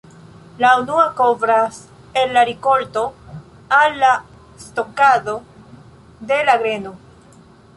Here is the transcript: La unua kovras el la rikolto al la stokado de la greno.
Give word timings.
La 0.61 0.69
unua 0.83 1.03
kovras 1.19 1.77
el 2.21 2.33
la 2.37 2.43
rikolto 2.49 3.03
al 3.81 3.99
la 4.05 4.15
stokado 4.65 5.37
de 6.33 6.41
la 6.49 6.57
greno. 6.65 6.97